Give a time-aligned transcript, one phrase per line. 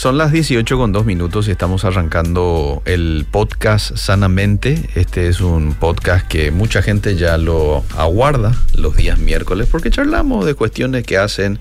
[0.00, 4.88] son las 18 con dos minutos y estamos arrancando el podcast Sanamente.
[4.94, 10.46] Este es un podcast que mucha gente ya lo aguarda los días miércoles porque charlamos
[10.46, 11.58] de cuestiones que hacen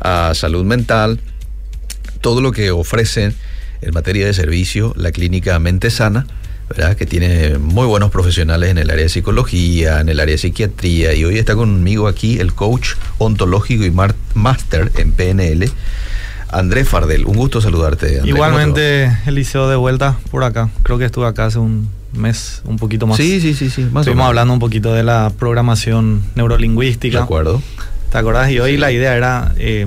[0.00, 1.20] a salud mental,
[2.20, 3.36] todo lo que ofrecen
[3.82, 6.26] en materia de servicio la clínica Mente Sana.
[6.68, 6.96] ¿verdad?
[6.96, 11.14] que tiene muy buenos profesionales en el área de psicología, en el área de psiquiatría,
[11.14, 13.92] y hoy está conmigo aquí el coach ontológico y
[14.34, 15.70] máster en PNL,
[16.50, 18.18] Andrés Fardel, un gusto saludarte.
[18.18, 18.26] Andrés.
[18.26, 20.68] Igualmente, Eliseo, de vuelta por acá.
[20.82, 23.16] Creo que estuve acá hace un mes, un poquito más.
[23.16, 23.82] Sí, sí, sí, sí.
[23.92, 27.18] Más Estuvimos hablando un poquito de la programación neurolingüística.
[27.18, 27.62] De acuerdo.
[28.10, 28.50] ¿Te acordás?
[28.50, 28.76] Y hoy sí.
[28.78, 29.84] la idea era eh,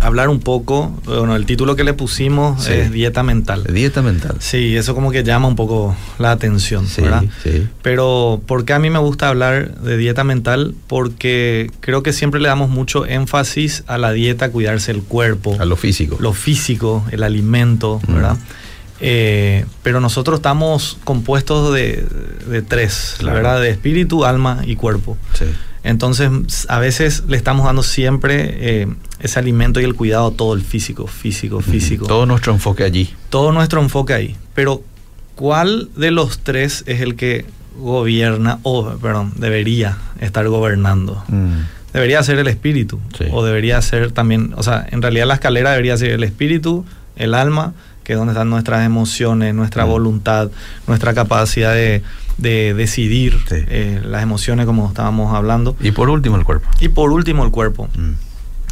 [0.00, 2.72] hablar un poco, bueno, el título que le pusimos sí.
[2.72, 3.64] es dieta mental.
[3.64, 4.36] Dieta mental.
[4.40, 7.24] Sí, eso como que llama un poco la atención, sí, ¿verdad?
[7.42, 7.68] Sí.
[7.82, 10.74] Pero ¿por qué a mí me gusta hablar de dieta mental?
[10.86, 15.56] Porque creo que siempre le damos mucho énfasis a la dieta, cuidarse el cuerpo.
[15.60, 16.16] A lo físico.
[16.18, 18.14] Lo físico, el alimento, mm.
[18.14, 18.36] ¿verdad?
[19.02, 22.04] Eh, pero nosotros estamos compuestos de,
[22.48, 23.36] de tres, claro.
[23.36, 25.16] la verdad, de espíritu, alma y cuerpo.
[25.34, 25.46] Sí.
[25.82, 28.88] Entonces, a veces le estamos dando siempre eh,
[29.20, 32.06] ese alimento y el cuidado todo el físico, físico, físico.
[32.06, 33.14] Todo nuestro enfoque allí.
[33.30, 34.36] Todo nuestro enfoque ahí.
[34.54, 34.82] Pero,
[35.36, 37.46] ¿cuál de los tres es el que
[37.78, 41.22] gobierna, o, perdón, debería estar gobernando?
[41.28, 41.60] Mm.
[41.94, 43.00] Debería ser el espíritu.
[43.16, 43.24] Sí.
[43.32, 46.84] O debería ser también, o sea, en realidad la escalera debería ser el espíritu,
[47.16, 47.72] el alma,
[48.04, 49.88] que es donde están nuestras emociones, nuestra mm.
[49.88, 50.50] voluntad,
[50.86, 52.02] nuestra capacidad de,
[52.40, 53.56] de decidir sí.
[53.68, 55.76] eh, las emociones como estábamos hablando.
[55.80, 56.68] Y por último el cuerpo.
[56.80, 57.88] Y por último el cuerpo.
[57.96, 58.12] Mm.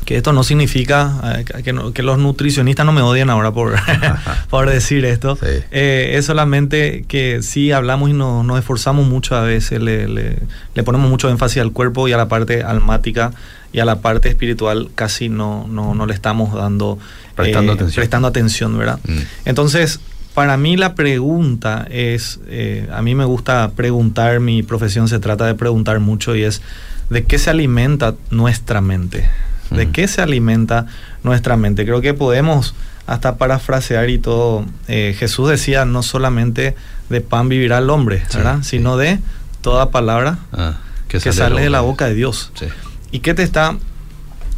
[0.04, 3.74] Que esto no significa eh, que, no, que, los nutricionistas no me odian ahora por,
[4.50, 5.36] por decir esto.
[5.36, 5.46] Sí.
[5.70, 10.38] Eh, es solamente que sí hablamos y nos, nos esforzamos mucho a veces, le, le,
[10.74, 13.32] le, ponemos mucho énfasis al cuerpo y a la parte almática
[13.70, 16.98] y a la parte espiritual casi no, no, no le estamos dando
[17.34, 18.00] prestando, atención.
[18.00, 18.98] prestando atención, ¿verdad?
[19.04, 19.18] Mm.
[19.44, 20.00] Entonces,
[20.38, 25.46] para mí la pregunta es, eh, a mí me gusta preguntar, mi profesión se trata
[25.46, 26.62] de preguntar mucho y es,
[27.10, 29.28] ¿de qué se alimenta nuestra mente?
[29.72, 29.90] ¿De Mm.
[29.92, 30.86] qué se alimenta
[31.24, 31.84] nuestra mente?
[31.84, 32.76] Creo que podemos
[33.08, 34.64] hasta parafrasear y todo.
[34.86, 36.76] Eh, Jesús decía, no solamente
[37.08, 38.58] de pan vivirá el hombre, ¿verdad?
[38.62, 39.18] Sí, Sino de
[39.60, 40.74] toda palabra Ah,
[41.08, 42.52] que sale, de la boca de Dios.
[42.54, 42.66] Sí.
[43.10, 43.76] ¿Y qué te está,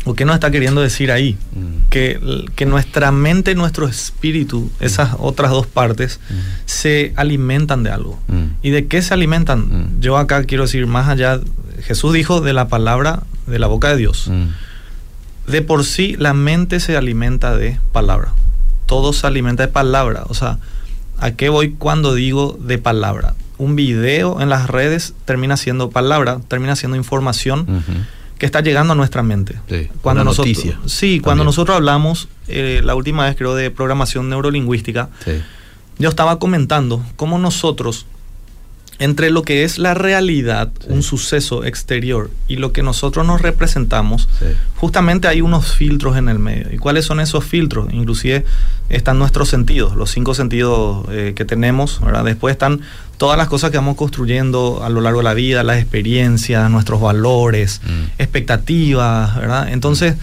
[0.05, 1.37] o qué nos está queriendo decir ahí?
[1.53, 1.88] Mm.
[1.91, 6.34] Que, que nuestra mente, nuestro espíritu, esas otras dos partes, Mm.
[6.65, 8.19] se alimentan de algo.
[8.28, 8.44] Mm.
[8.62, 9.60] ¿Y de qué se alimentan?
[9.60, 10.00] Mm.
[10.00, 11.41] Yo acá quiero decir más allá,
[11.83, 14.28] Jesús dijo de la palabra de la boca de Dios.
[14.28, 14.47] Mm.
[15.50, 18.33] De por sí la mente se alimenta de palabra.
[18.87, 20.25] Todo se alimenta de palabra.
[20.28, 20.59] O sea,
[21.19, 23.34] ¿a qué voy cuando digo de palabra?
[23.59, 27.66] Un video en las redes termina siendo palabra, termina siendo información.
[28.41, 29.61] Que está llegando a nuestra mente.
[29.69, 30.81] Sí, cuando una nosotros, noticia.
[30.87, 35.33] Sí, cuando nosotros hablamos, eh, la última vez creo de programación neurolingüística, Sí.
[35.99, 38.06] yo estaba comentando cómo nosotros,
[39.00, 40.87] entre lo que es la realidad, Sí.
[40.91, 44.44] un suceso exterior, y lo que nosotros nos representamos, Sí.
[44.77, 46.72] justamente hay unos filtros en el medio.
[46.72, 47.93] ¿Y cuáles son esos filtros?
[47.93, 48.44] Inclusive
[48.91, 52.25] están nuestros sentidos, los cinco sentidos eh, que tenemos, ¿verdad?
[52.25, 52.81] Después están
[53.19, 57.00] todas las cosas que vamos construyendo a lo largo de la vida, las experiencias, nuestros
[57.00, 58.21] valores, Mm.
[58.22, 59.69] expectativas, ¿verdad?
[59.72, 60.15] Entonces,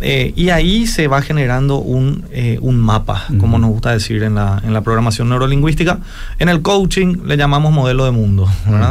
[0.00, 4.34] eh, y ahí se va generando un, eh, un mapa, como nos gusta decir en
[4.34, 5.98] la, en la programación neurolingüística.
[6.38, 8.48] En el coaching le llamamos modelo de mundo.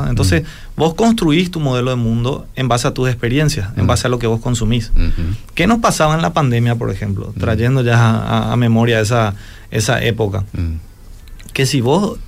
[0.07, 0.43] Entonces,
[0.77, 4.19] vos construís tu modelo de mundo en base a tus experiencias, en base a lo
[4.19, 4.91] que vos consumís.
[5.55, 7.33] ¿Qué nos pasaba en la pandemia, por ejemplo?
[7.39, 9.33] Trayendo ya a, memoria esa,
[9.71, 10.43] esa época.
[11.53, 12.19] Que si vos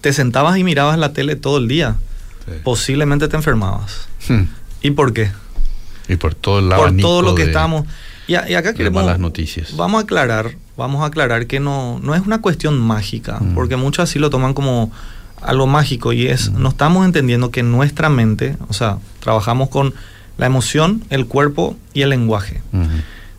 [0.00, 1.96] te sentabas y mirabas la tele todo el día,
[2.44, 2.50] Sí.
[2.64, 4.08] posiblemente te enfermabas.
[4.28, 4.42] Hmm.
[4.82, 5.30] ¿Y por qué?
[6.08, 7.86] Y por todo el Por todo lo que de- estamos...
[8.32, 9.02] Y, a- y acá queremos...
[9.04, 9.76] malas noticias.
[9.76, 13.54] Vamos a aclarar, vamos a aclarar que no, no es una cuestión mágica, Mm.
[13.54, 14.90] porque muchos así lo toman como
[15.42, 16.62] algo mágico y es, Mm.
[16.62, 19.92] no estamos entendiendo que nuestra mente, o sea, trabajamos con
[20.38, 22.62] la emoción, el cuerpo y el lenguaje.
[22.72, 22.88] Ujú.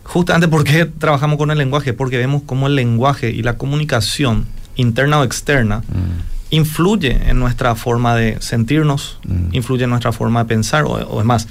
[0.04, 4.46] Justamente porque trabajamos con el lenguaje, porque vemos cómo el lenguaje y la comunicación
[4.76, 6.20] interna o externa Mm.
[6.50, 9.18] influye en nuestra forma de sentirnos,
[9.50, 11.48] influye en nuestra forma de pensar, o, o es más,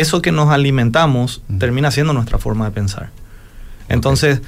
[0.00, 3.10] eso que nos alimentamos termina siendo nuestra forma de pensar.
[3.88, 4.42] Entonces,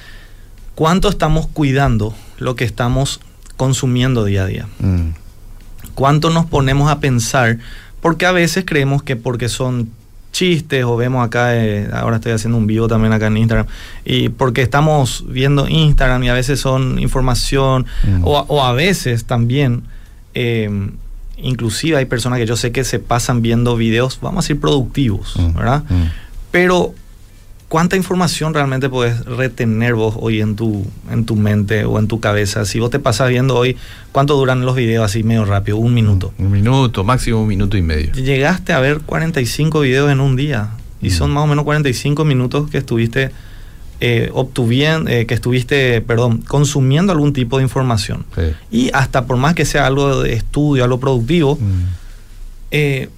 [0.74, 3.20] ¿cuánto estamos cuidando lo que estamos
[3.56, 4.66] consumiendo día a día?
[4.80, 5.10] Mm.
[5.94, 7.58] ¿Cuánto nos ponemos a pensar?
[8.00, 9.90] Porque a veces creemos que porque son
[10.32, 13.66] chistes o vemos acá, eh, ahora estoy haciendo un vivo también acá en Instagram,
[14.04, 18.24] y porque estamos viendo Instagram y a veces son información Mm.
[18.24, 19.84] o, o a veces también,
[20.34, 20.70] eh,
[21.40, 25.35] inclusive hay personas que yo sé que se pasan viendo videos, vamos a decir productivos,
[25.37, 25.85] Mm, ¿verdad?
[25.88, 26.02] mm.
[26.50, 26.94] Pero,
[27.69, 32.20] ¿cuánta información realmente puedes retener vos hoy en tu, en tu mente o en tu
[32.20, 32.64] cabeza?
[32.64, 33.76] Si vos te pasas viendo hoy,
[34.12, 35.76] ¿cuánto duran los videos así medio rápido?
[35.76, 36.32] Un minuto.
[36.38, 38.12] Un minuto, máximo un minuto y medio.
[38.14, 40.70] Llegaste a ver 45 videos en un día
[41.02, 41.11] y Mm.
[41.12, 43.31] son más o menos 45 minutos que estuviste
[44.00, 48.24] eh, obtuviendo, eh, que estuviste, perdón, consumiendo algún tipo de información.
[48.34, 48.42] Sí.
[48.70, 51.82] Y hasta por más que sea algo de estudio, algo productivo, Mm,
[52.70, 53.08] eh,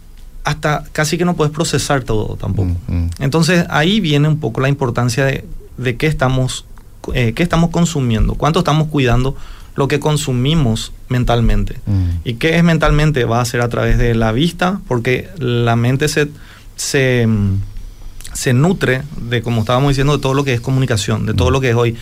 [0.45, 2.71] hasta casi que no puedes procesar todo tampoco.
[2.89, 3.11] mm, mm.
[3.19, 5.45] Entonces ahí viene un poco la importancia de,
[5.77, 6.65] de qué, estamos,
[7.13, 9.37] eh, qué estamos consumiendo, cuánto estamos cuidando
[9.77, 11.77] lo que consumimos mentalmente.
[12.25, 13.25] ¿Y qué es mentalmente?
[13.25, 16.29] Va a ser a través de la vista, porque la mente se,
[16.77, 17.27] se,
[18.33, 21.53] se nutre de, como estábamos diciendo, de todo lo que es comunicación, de todo Mm.
[21.53, 21.97] lo que es hoy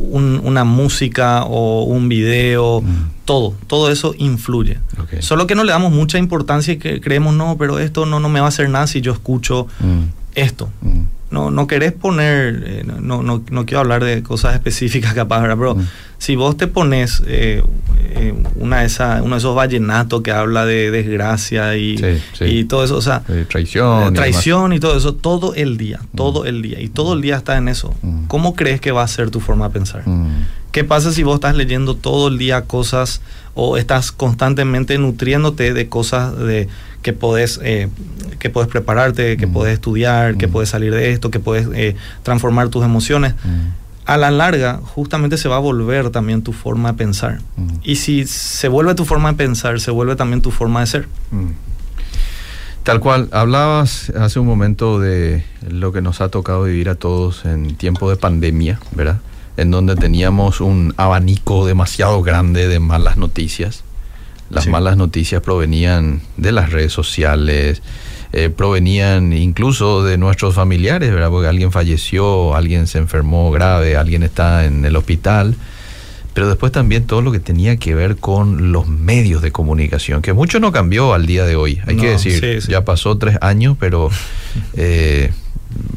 [0.00, 3.10] un- una música o un video, Mm.
[3.24, 4.78] todo, todo eso influye.
[5.20, 8.28] Solo que no le damos mucha importancia y que creemos, no, pero esto no, no
[8.28, 10.02] me va a hacer nada si yo escucho Mm,
[10.34, 10.68] esto.
[10.82, 11.00] mm.
[11.30, 15.56] No, no querés poner, eh, no, no, no quiero hablar de cosas específicas capaz, ¿verdad?
[15.58, 15.76] pero
[16.18, 17.62] si vos te pones eh,
[18.18, 22.04] eh, una de esa, uno de esos vallenatos que habla de desgracia y, Sí,
[22.38, 22.44] sí.
[22.44, 24.12] y todo eso, o sea, Eh, traición.
[24.12, 27.36] y traición y todo eso, todo el día, todo el día, y todo el día
[27.36, 27.94] está en eso.
[28.02, 28.24] Mm.
[28.26, 30.02] ¿Cómo crees que va a ser tu forma de pensar?
[30.06, 30.46] Mm.
[30.72, 33.22] ¿Qué pasa si vos estás leyendo todo el día cosas
[33.54, 36.68] o estás constantemente nutriéndote de cosas de
[37.02, 37.88] que podés, eh,
[38.38, 39.52] que podés prepararte, que Mm.
[39.52, 40.50] podés estudiar, que Mm.
[40.52, 43.34] podés salir de esto, que podés eh, transformar tus emociones?
[44.08, 47.40] A la larga, justamente se va a volver también tu forma de pensar.
[47.56, 47.68] Mm.
[47.82, 51.08] Y si se vuelve tu forma de pensar, se vuelve también tu forma de ser.
[51.30, 51.50] Mm.
[52.84, 57.44] Tal cual, hablabas hace un momento de lo que nos ha tocado vivir a todos
[57.44, 59.18] en tiempo de pandemia, ¿verdad?
[59.58, 63.84] En donde teníamos un abanico demasiado grande de malas noticias.
[64.48, 64.70] Las Sí.
[64.70, 67.82] malas noticias provenían de las redes sociales,
[68.32, 71.30] eh, provenían incluso de nuestros familiares, ¿verdad?
[71.30, 75.56] Porque alguien falleció, alguien se enfermó grave, alguien está en el hospital
[76.34, 80.32] pero después también todo lo que tenía que ver con los medios de comunicación, que
[80.32, 82.70] mucho no cambió al día de hoy, hay No, que decir, sí, sí.
[82.70, 84.08] ya pasó tres años, pero
[84.74, 85.32] eh,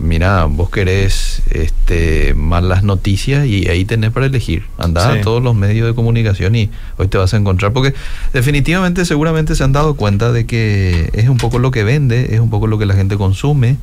[0.02, 5.20] mira, vos querés este, malas noticias y ahí tenés para elegir, andá Sí.
[5.20, 7.94] a todos los medios de comunicación y hoy te vas a encontrar, porque
[8.34, 12.40] definitivamente seguramente se han dado cuenta de que es un poco lo que vende, es
[12.40, 13.78] un poco lo que la gente consume,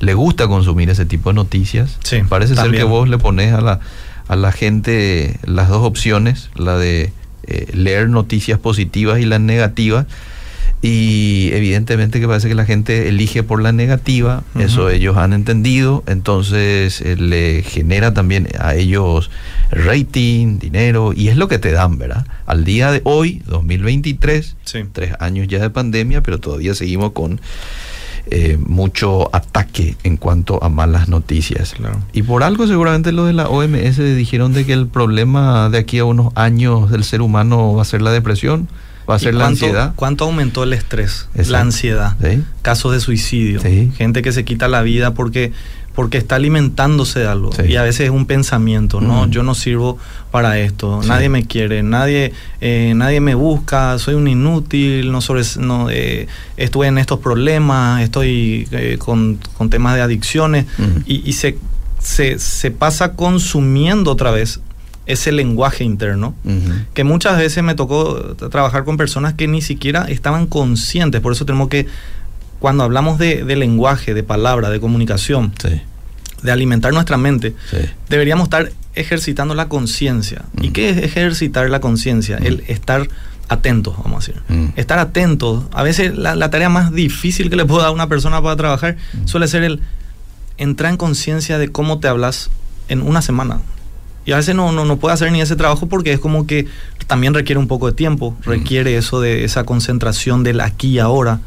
[0.00, 3.60] le gusta consumir ese tipo de noticias, Sí, parece ser que vos le pones a
[3.60, 3.80] la,
[4.28, 7.12] a la gente las dos opciones, la de
[7.46, 10.06] eh, leer noticias positivas y las negativas.
[10.82, 16.04] Y evidentemente que parece que la gente elige por la negativa, eso ellos han entendido,
[16.06, 19.30] entonces eh, le genera también a ellos
[19.70, 22.26] rating, dinero, y es lo que te dan, ¿verdad?
[22.44, 24.80] Al día de hoy, 2023, Sí.
[24.92, 27.40] tres años ya de pandemia, pero todavía seguimos con
[28.30, 31.74] eh, mucho ataque en cuanto a malas noticias.
[31.74, 32.02] Claro.
[32.14, 35.98] Y por algo seguramente lo de la OMS dijeron de que el problema de aquí
[35.98, 38.68] a unos años del ser humano va a ser la depresión,
[39.08, 39.92] va a ¿Y ser la cuánto- ansiedad.
[39.96, 41.52] ¿Cuánto aumentó el estrés, Exacto.
[41.52, 42.42] la ansiedad, ¿Sí?
[42.62, 43.92] casos de suicidio, Sí.
[43.96, 45.52] gente que se quita la vida porque
[45.94, 47.62] porque está alimentándose de algo Sí.
[47.68, 49.96] y a veces es un pensamiento, no, yo no sirvo
[50.32, 51.08] para esto, Sí.
[51.08, 56.26] nadie me quiere, nadie eh, nadie me busca, soy un inútil, no sobre, no eh,
[56.56, 60.66] estuve en estos problemas, estoy eh, con, con temas de adicciones
[61.06, 61.58] y, y se,
[62.00, 64.58] se se pasa consumiendo otra vez
[65.06, 66.34] ese lenguaje interno
[66.94, 71.20] que muchas veces me tocó trabajar con personas que ni siquiera estaban conscientes.
[71.20, 71.86] Por eso tenemos que,
[72.58, 75.80] cuando hablamos de, de lenguaje, de palabra, de comunicación, Sí,
[76.42, 77.78] de alimentar nuestra mente, sí.
[78.08, 80.42] deberíamos estar ejercitando la conciencia.
[80.60, 82.36] ¿Y qué es ejercitar la conciencia?
[82.38, 83.08] El estar
[83.48, 84.42] atentos, vamos a decir.
[84.48, 84.68] Mm.
[84.76, 85.64] Estar atentos.
[85.72, 88.56] A veces la, la tarea más difícil que le puedo dar a una persona para
[88.56, 89.26] trabajar Mm.
[89.26, 89.80] suele ser el
[90.56, 92.50] entrar en conciencia de cómo te hablas
[92.88, 93.58] en una semana.
[94.24, 96.66] Y a veces no, no, no puede hacer ni ese trabajo porque es como que
[97.06, 98.48] también requiere un poco de tiempo, Mm.
[98.48, 101.40] requiere eso de esa concentración del aquí y ahora.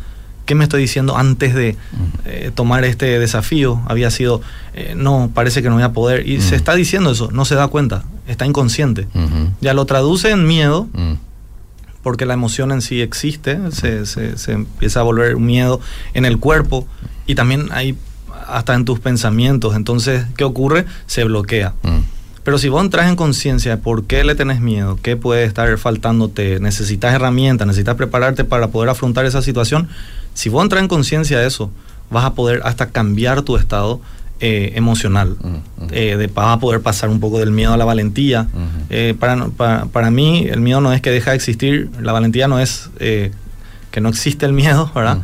[0.46, 2.06] ¿Qué me estoy diciendo antes de Mm.
[2.26, 3.82] eh, tomar este desafío?
[3.88, 4.42] Había sido,
[4.76, 6.28] eh, no, parece que no voy a poder.
[6.28, 6.42] Y Mm.
[6.42, 9.08] se está diciendo eso, no se da cuenta, está inconsciente.
[9.60, 11.14] Ya lo traduce en miedo, Mm.
[12.04, 15.82] porque la emoción en sí existe, se, se- se empieza a volver un miedo
[16.14, 16.88] en el cuerpo
[17.26, 17.98] y también hay
[18.48, 19.76] hasta en tus pensamientos.
[19.76, 20.86] Entonces, ¿qué ocurre?
[21.08, 21.74] Se bloquea.
[22.48, 25.78] Pero si vos entras en conciencia de por qué le tenés miedo, qué puede estar
[25.78, 29.90] faltándote, necesitas herramientas, necesitas prepararte para poder afrontar esa situación,
[30.34, 31.70] si vos entras en conciencia de eso,
[32.10, 34.00] vas a poder hasta cambiar tu estado
[34.40, 35.36] eh, emocional.
[35.92, 38.48] Eh, de, vas a poder pasar un poco del miedo a la valentía.
[38.90, 39.50] Eh, para,
[39.92, 44.00] para, mí, el miedo no es que deja de existir, la valentía no es que
[44.00, 45.18] no existe el miedo, ¿verdad?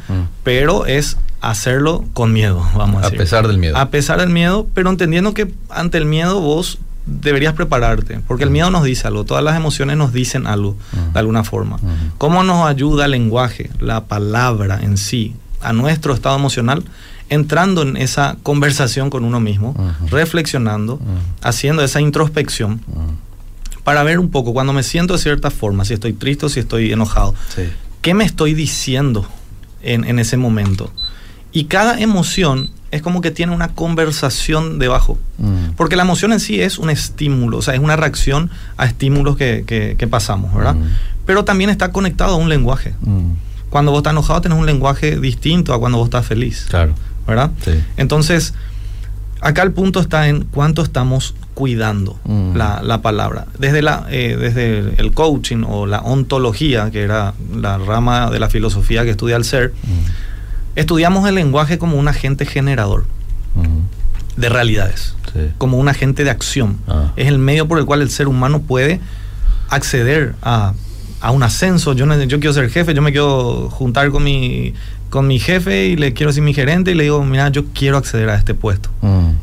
[0.44, 3.18] Pero es hacerlo con miedo, vamos a decir.
[3.18, 3.78] A pesar del miedo.
[3.78, 8.50] A pesar del miedo, pero entendiendo que ante el miedo vos deberías prepararte, porque el
[8.50, 10.78] miedo nos dice algo, todas las emociones nos dicen algo,
[11.14, 11.80] de alguna forma.
[12.18, 16.84] ¿Cómo nos ayuda el lenguaje, la palabra en sí, a nuestro estado emocional?
[17.30, 19.76] Entrando en esa conversación con uno mismo,
[20.10, 21.00] reflexionando,
[21.42, 22.82] haciendo esa introspección,
[23.84, 26.62] para ver un poco, cuando me siento de cierta forma, si estoy triste o si
[26.62, 27.36] estoy enojado,
[28.02, 29.28] ¿qué me estoy diciendo
[29.82, 30.92] en, en ese momento?
[31.52, 35.18] Y cada emoción es como que tiene una conversación debajo.
[35.40, 35.72] Mm.
[35.76, 39.36] Porque la emoción en sí es un estímulo, o sea, es una reacción a estímulos
[39.36, 40.76] que, pasamos, ¿verdad?
[40.76, 40.84] Mm.
[41.26, 42.94] Pero también está conectado a un lenguaje.
[43.02, 43.32] Mm.
[43.70, 46.68] Cuando vos estás enojado tenés un lenguaje distinto a cuando vos estás feliz.
[46.70, 46.94] Claro.
[47.26, 47.52] ¿Verdad?
[47.98, 48.54] Entonces,
[49.42, 52.20] acá el punto está en cuánto estamos cuidando
[52.54, 53.48] la, palabra.
[53.58, 58.50] Desde, la, eh, desde el coaching o la ontología, que era la rama de la
[58.50, 59.74] filosofía que estudia el ser,
[60.76, 63.06] Estudiamos el lenguaje como un agente generador
[64.36, 65.16] de realidades,
[65.58, 66.78] como un agente de acción.
[66.88, 67.12] Ah.
[67.16, 69.00] Es el medio por el cual el ser humano puede
[69.70, 70.74] acceder a,
[71.32, 71.94] un ascenso.
[71.94, 74.74] Yo, yo quiero ser jefe, yo me quiero juntar con mi,
[75.10, 77.98] con mi jefe y le quiero decir mi gerente y le digo, mira, yo quiero
[77.98, 78.90] acceder a este puesto.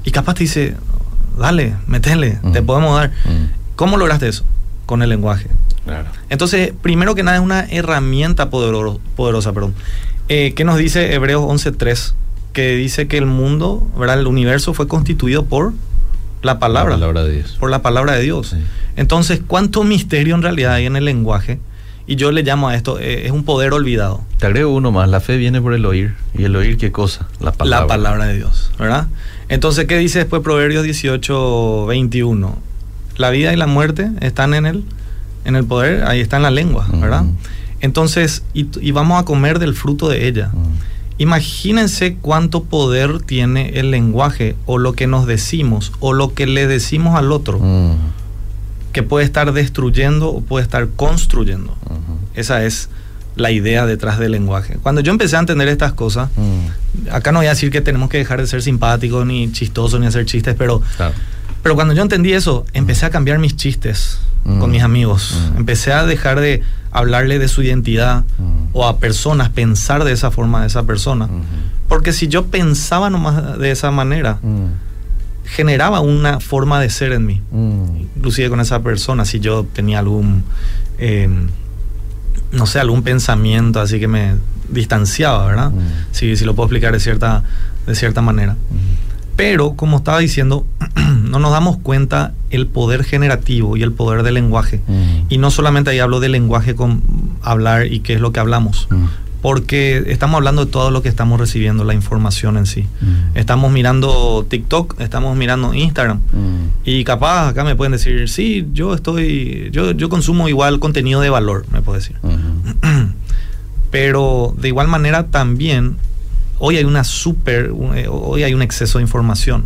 [0.05, 0.75] Y capaz te dice,
[1.39, 3.13] dale, metele, te podemos dar.
[3.77, 4.45] ¿Cómo lograste eso?
[4.85, 5.49] Con el lenguaje.
[6.29, 9.75] Entonces, primero que nada es una herramienta poderosa, perdón.
[10.33, 12.13] Eh, ¿Qué nos dice Hebreos 11.3?
[12.53, 14.21] Que dice que el mundo, ¿verdad?
[14.21, 15.73] el universo fue constituido por
[16.41, 16.93] la palabra.
[16.93, 17.57] La palabra de Dios.
[17.59, 18.55] Por la palabra de Dios.
[18.95, 21.59] Entonces, ¿cuánto misterio en realidad hay en el lenguaje?
[22.07, 24.21] Y yo le llamo a esto, eh, es un poder olvidado.
[24.39, 26.15] Te agrego uno más, la fe viene por el oír.
[26.39, 27.27] ¿Y el oír qué cosa?
[27.41, 27.87] La palabra.
[27.87, 29.09] La palabra de Dios, ¿verdad?
[29.49, 32.57] Entonces, ¿qué dice después Proverbios 18, 21?
[33.17, 34.85] La vida y la muerte están en el,
[35.45, 37.25] en el poder, ahí está en la lengua, ¿verdad?
[37.81, 40.49] Entonces, y, vamos a comer del fruto de ella.
[40.49, 41.23] Mm.
[41.23, 46.67] Imagínense cuánto poder tiene el lenguaje o lo que nos decimos o lo que le
[46.67, 47.97] decimos al otro, mm.
[48.93, 51.77] que puede estar destruyendo o puede estar construyendo.
[52.35, 52.89] Esa es
[53.37, 54.79] la idea detrás del lenguaje.
[54.83, 57.13] Cuando yo empecé a entender estas cosas, mm.
[57.13, 60.07] acá no voy a decir que tenemos que dejar de ser simpáticos, ni chistosos, ni
[60.07, 60.83] hacer chistes, pero,
[61.63, 65.39] pero cuando yo entendí eso, empecé a cambiar mis chistes con mis amigos.
[65.57, 68.25] Empecé a dejar de hablarle de su identidad
[68.73, 71.29] o a personas pensar de esa forma de esa persona.
[71.89, 74.39] Porque si yo pensaba nomás de esa manera,
[75.45, 77.43] generaba una forma de ser en mí.
[78.17, 80.45] Inclusive con esa persona, si yo tenía algún,
[80.99, 81.49] em,
[82.53, 84.35] no sé, algún pensamiento así que me
[84.69, 85.73] distanciaba, ¿verdad?
[86.13, 87.43] Si, si lo puedo explicar de cierta,
[87.87, 88.57] de cierta manera.
[89.41, 90.67] Pero, como estaba diciendo,
[91.25, 94.83] no nos damos cuenta el poder generativo y el poder del lenguaje.
[94.87, 95.33] Mm.
[95.33, 97.03] Y no solamente ahí hablo del lenguaje con
[97.41, 98.87] hablar y qué es lo que hablamos.
[98.91, 99.05] Mm.
[99.41, 102.83] Porque estamos hablando de todo lo que estamos recibiendo, la información en sí.
[103.01, 103.39] Mm.
[103.39, 106.21] Estamos mirando TikTok, estamos mirando Instagram.
[106.85, 111.31] Y capaz acá me pueden decir, sí, yo estoy, yo, yo consumo igual contenido de
[111.31, 112.17] valor, me puede decir.
[113.91, 115.97] Pero de igual manera también
[116.61, 119.65] hoy hay una super, eh, hoy hay un exceso de información.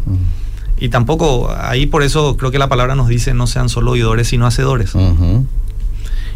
[0.79, 4.29] Y tampoco, ahí por eso creo que la palabra nos dice no sean solo oidores,
[4.29, 4.95] sino hacedores.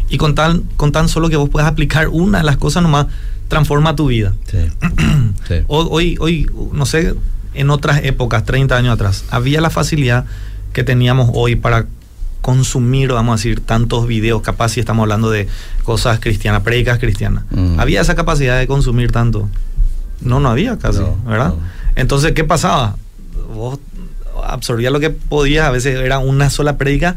[0.09, 3.07] Y con tan, con tan solo que vos puedas aplicar una de las cosas nomás,
[3.47, 4.33] transforma tu vida.
[5.67, 7.15] Hoy, hoy, no sé,
[7.53, 10.25] en otras épocas, 30 años atrás, había la facilidad
[10.73, 11.87] que teníamos hoy para
[12.41, 15.47] consumir, vamos a decir, tantos videos, capaz si estamos hablando de
[15.83, 17.43] cosas cristianas, predicas cristianas.
[17.77, 19.49] Había esa capacidad de consumir tanto.
[20.21, 21.53] No, no había casi, ¿verdad?
[21.95, 22.95] Entonces, ¿qué pasaba?
[23.53, 23.79] Vos
[24.43, 27.15] absorbías lo que podías, a veces era una sola prédica.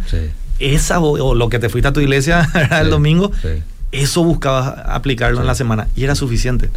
[0.58, 2.48] Esa, o, lo que te fuiste a tu iglesia
[2.80, 3.32] el domingo,
[3.90, 6.70] eso buscabas aplicarlo en la semana y era suficiente.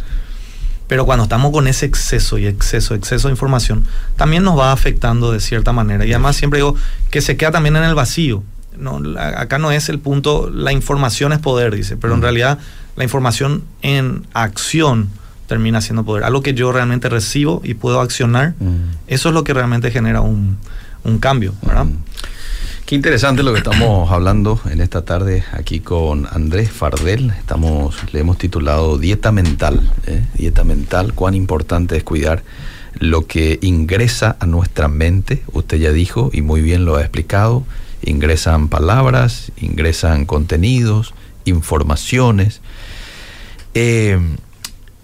[0.88, 3.84] Pero cuando estamos con ese exceso y exceso, exceso de información,
[4.16, 6.04] también nos va afectando de cierta manera.
[6.06, 6.76] Y además siempre digo
[7.10, 8.44] que se queda también en el vacío.
[8.78, 12.58] No, acá no es el punto, la información es poder, dice, pero en realidad
[12.94, 15.08] la información en acción
[15.46, 16.24] termina siendo poder.
[16.24, 19.08] Algo que yo realmente recibo y puedo accionar, mm.
[19.08, 20.58] eso es lo que realmente genera un,
[21.20, 21.84] cambio, ¿verdad?
[21.84, 21.98] Mm.
[22.84, 27.32] Qué interesante lo que estamos hablando en esta tarde aquí con Andrés Fardel.
[27.36, 29.92] Estamos, le hemos titulado Dieta Mental.
[30.06, 30.24] ¿eh?
[30.34, 32.44] Dieta Mental, cuán importante es cuidar
[32.98, 35.42] lo que ingresa a nuestra mente.
[35.52, 37.64] Usted ya dijo y muy bien lo ha explicado.
[38.02, 41.12] Ingresan palabras, ingresan contenidos,
[41.44, 42.60] informaciones.
[43.74, 44.18] Eh,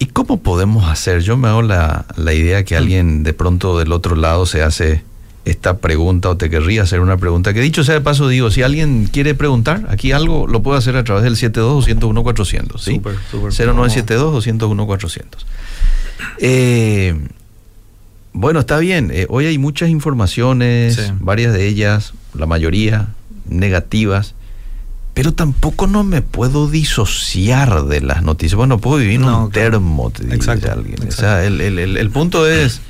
[0.02, 1.20] ¿Y cómo podemos hacer?
[1.22, 5.04] Yo me hago la, la idea que alguien de pronto del otro lado se hace
[5.44, 7.54] esta pregunta o te querría hacer una pregunta.
[7.54, 10.96] Que dicho sea de paso, digo, si alguien quiere preguntar aquí algo, lo puede hacer
[10.96, 12.78] a través del 72-201-400.
[12.80, 12.94] ¿sí?
[12.96, 13.52] Súper, súper.
[13.52, 15.22] 0972-201-400.
[16.38, 17.14] Eh,
[18.32, 19.10] bueno, está bien.
[19.12, 21.02] Eh, hoy hay muchas informaciones, Sí.
[21.20, 23.06] varias de ellas, la mayoría
[23.48, 24.34] negativas.
[25.14, 28.56] Pero tampoco no me puedo disociar de las noticias.
[28.56, 31.06] Bueno, puedo vivir en No, un termo, te dice Exacto, alguien.
[31.06, 32.80] O sea, el, el- el- el punto es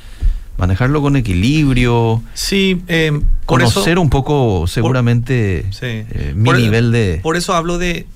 [0.57, 3.11] manejarlo con equilibrio, Sí, eh,
[3.45, 5.85] por conocer eso, un poco seguramente Sí.
[5.87, 7.19] eh, mi Por- nivel de...
[7.23, 8.07] por eso hablo de,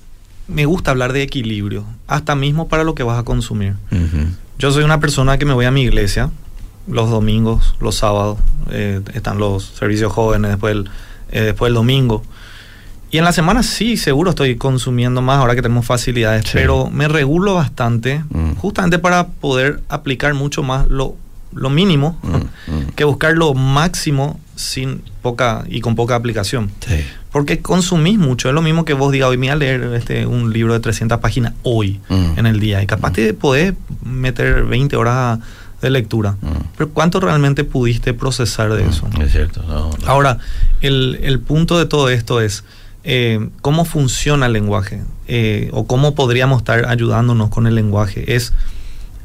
[0.46, 3.74] me gusta hablar de equilibrio, hasta mismo para lo que vas a consumir.
[4.58, 6.30] Yo soy una persona que me voy a mi iglesia
[6.86, 8.38] los domingos, los sábados,
[8.70, 10.90] eh, están los servicios jóvenes después del,
[11.30, 12.22] eh, después del domingo.
[13.10, 16.50] Y en la semana sí, seguro estoy consumiendo más ahora que tenemos facilidades, Sí.
[16.54, 18.52] pero me regulo bastante Mm.
[18.56, 21.16] justamente para poder aplicar mucho más lo,
[21.54, 22.36] lo mínimo Mm,
[22.72, 22.86] mm.
[22.94, 26.70] que buscar lo máximo sin poca y con poca aplicación.
[26.86, 27.02] Sí.
[27.32, 28.48] Porque consumís mucho.
[28.48, 30.80] Es lo mismo que vos digas, hoy me voy a leer este, un libro de
[30.80, 32.82] 300 páginas hoy, en el día.
[32.82, 33.74] Y capaz te podés
[34.04, 35.38] meter 20 horas
[35.80, 36.32] de lectura.
[36.42, 36.46] Mm.
[36.76, 39.08] Pero ¿cuánto realmente pudiste procesar de eso?
[39.20, 39.62] Es cierto.
[39.62, 40.06] no, no.
[40.06, 40.38] Ahora,
[40.80, 42.64] el, el punto de todo esto es
[43.10, 48.34] eh, cómo funciona el lenguaje eh, o cómo podríamos estar ayudándonos con el lenguaje.
[48.34, 48.52] Es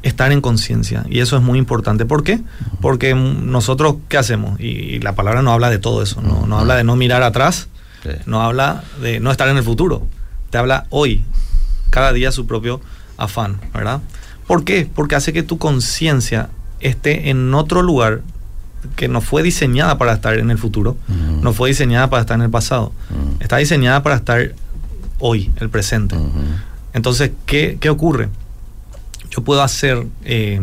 [0.02, 2.06] estar en conciencia y eso es muy importante.
[2.06, 2.40] ¿Por qué?
[2.80, 4.58] Porque mm, nosotros, ¿qué hacemos?
[4.58, 7.22] Y, y la palabra no habla de todo eso, no, no habla de no mirar
[7.22, 7.68] atrás,
[8.02, 8.10] Sí.
[8.26, 10.06] no habla de no estar en el futuro,
[10.50, 11.24] te habla hoy,
[11.90, 12.80] cada día su propio
[13.16, 14.00] afán, ¿verdad?
[14.46, 14.86] ¿Por qué?
[14.94, 16.48] Porque hace que tu conciencia
[16.80, 18.20] esté en otro lugar
[18.96, 20.96] que no fue diseñada para estar en el futuro,
[21.42, 22.92] no fue diseñada para estar en el pasado,
[23.40, 24.52] está diseñada para estar
[25.18, 26.16] hoy, el presente.
[26.92, 28.28] Entonces, ¿qué, qué ocurre?
[29.30, 30.60] Yo puedo hacer, eh,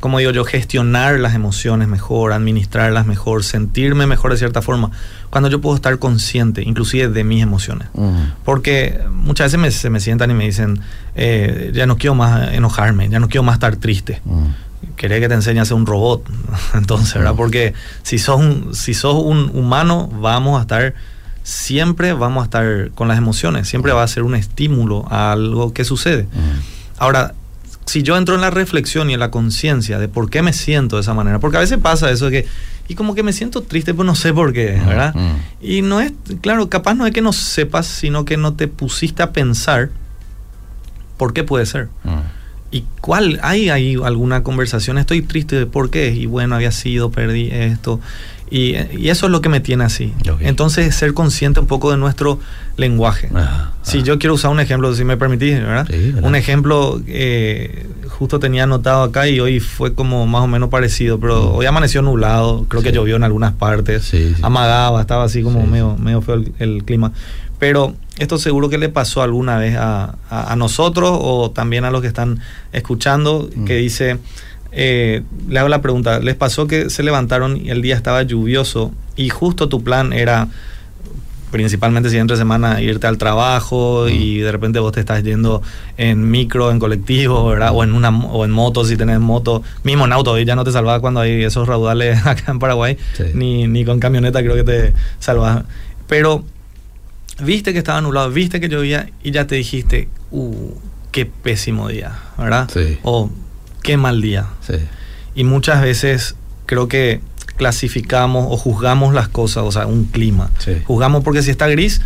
[0.00, 4.90] como digo yo, gestionar las emociones mejor, administrarlas mejor, sentirme mejor de cierta forma,
[5.30, 7.88] cuando yo puedo estar consciente, inclusive de mis emociones.
[8.44, 10.80] Porque muchas veces me, se me sientan y me dicen,
[11.14, 14.20] eh, ya no quiero más enojarme, ya no quiero más estar triste.
[14.96, 16.24] Querer que te enseñe a ser un robot.
[16.74, 17.34] Entonces, ¿verdad?
[17.36, 20.94] Porque si sos, un, si sos un humano, vamos a estar,
[21.42, 25.72] siempre vamos a estar con las emociones, siempre va a ser un estímulo a algo
[25.72, 26.26] que sucede.
[26.98, 27.34] Ahora,
[27.86, 30.96] si yo entro en la reflexión y en la conciencia de por qué me siento
[30.96, 32.48] de esa manera, porque a veces pasa eso de que,
[32.88, 35.14] y como que me siento triste, pues no sé por qué, ¿verdad?
[35.60, 39.22] Y no es, claro, capaz no es que no sepas, sino que no te pusiste
[39.22, 39.90] a pensar
[41.16, 41.88] por qué puede ser.
[42.70, 43.38] ¿Y cuál?
[43.42, 44.98] ¿Hay, hay alguna conversación?
[44.98, 46.12] Estoy triste de por qué.
[46.14, 48.00] Y bueno, había sido, perdí esto.
[48.50, 50.12] Y, y eso es lo que me tiene así.
[50.40, 52.38] Entonces, ser consciente un poco de nuestro
[52.76, 53.28] lenguaje.
[53.82, 55.86] Si yo quiero usar un ejemplo, si me permitís, ¿verdad?
[55.90, 56.28] Sí, ¿verdad?
[56.28, 61.18] Un ejemplo, eh, justo tenía anotado acá y hoy fue como más o menos parecido,
[61.18, 61.56] pero Mm.
[61.56, 66.20] hoy amaneció nublado, creo que llovió en algunas partes, amagaba, estaba así como medio, medio
[66.22, 67.12] feo el, el clima.
[67.58, 71.90] Pero esto seguro que le pasó alguna vez a, a- a nosotros o también a
[71.90, 72.40] los que están
[72.72, 73.64] escuchando, Mm.
[73.64, 74.18] que dice,
[74.72, 78.92] eh, le hago la pregunta, ¿les pasó que se levantaron y el día estaba lluvioso
[79.16, 80.48] y justo tu plan era
[81.50, 84.12] principalmente si entre semana irte al trabajo Mm.
[84.12, 85.62] y de repente vos te estás yendo
[85.96, 87.70] en micro, en colectivo, ¿verdad?
[87.72, 90.64] O en una o en moto si tenés moto, mismo en auto, y ya no
[90.64, 93.24] te salvas cuando hay esos raudales acá en Paraguay, Sí.
[93.32, 95.62] ni, ni con camioneta creo que te salvas.
[96.08, 96.44] Pero
[97.40, 100.70] viste que estaba nublado, viste que llovía y ya te dijiste, uh,
[101.12, 102.68] qué pésimo día, ¿verdad?
[102.72, 102.98] Sí.
[103.02, 103.30] O
[103.82, 104.46] qué mal día.
[104.66, 104.74] Sí.
[105.34, 107.20] Y muchas veces creo que
[107.56, 110.50] clasificamos o juzgamos las cosas, o sea, un clima.
[110.58, 110.72] Sí.
[110.84, 112.00] Juzgamos porque si está gris,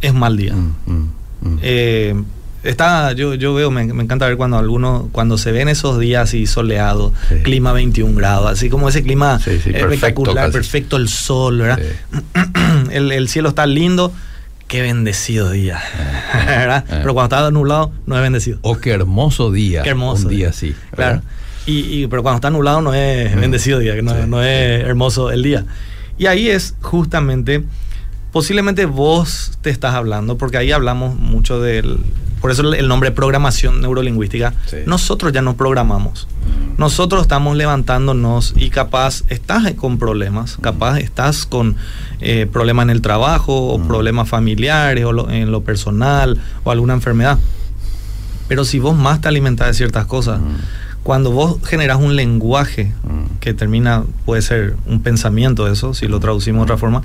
[0.00, 0.54] es mal día.
[0.54, 1.08] Mm, mm,
[1.42, 1.58] mm.
[1.62, 2.22] Eh,
[2.62, 6.24] está, yo, yo veo, me, me encanta ver cuando algunos, cuando se ven esos días
[6.28, 7.36] así soleados, Sí.
[7.42, 11.80] clima 21 grados, así como ese clima Sí, perfecto espectacular, perfecto el sol, ¿verdad?
[11.80, 12.30] Sí.
[12.92, 14.12] el, el cielo está lindo,
[14.72, 15.78] qué bendecido día,
[16.46, 16.84] ¿verdad?
[16.88, 16.98] eh.
[17.02, 18.58] Pero cuando está nublado, no es bendecido.
[18.62, 19.82] Oh, qué hermoso día.
[19.82, 20.48] Qué hermoso Un día día.
[20.48, 20.74] así.
[20.96, 21.20] Claro.
[21.66, 23.40] Y, y- pero cuando está nublado no es Mm.
[23.40, 25.64] bendecido día, que no, Sí, no es hermoso el día.
[26.18, 27.64] Y ahí es justamente,
[28.32, 31.98] posiblemente vos te estás hablando, porque ahí hablamos mucho del,
[32.42, 34.52] por eso el nombre programación neurolingüística.
[34.66, 34.76] Sí.
[34.84, 36.28] Nosotros ya no programamos.
[36.76, 41.76] Nosotros estamos levantándonos y capaz estás con problemas, capaz estás con
[42.20, 46.92] eh, problemas en el trabajo o problemas familiares o lo- en lo personal o alguna
[46.94, 47.38] enfermedad.
[48.48, 50.40] Pero si vos más te alimentás de ciertas cosas,
[51.02, 52.92] cuando vos generas un lenguaje
[53.40, 57.02] que termina, puede ser un pensamiento eso, si lo traducimos de otra forma,